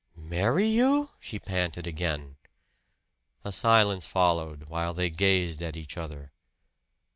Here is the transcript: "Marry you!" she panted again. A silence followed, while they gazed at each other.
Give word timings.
"Marry 0.15 0.65
you!" 0.67 1.11
she 1.19 1.37
panted 1.37 1.85
again. 1.85 2.35
A 3.45 3.51
silence 3.51 4.03
followed, 4.03 4.63
while 4.63 4.95
they 4.95 5.11
gazed 5.11 5.61
at 5.61 5.77
each 5.77 5.95
other. 5.95 6.31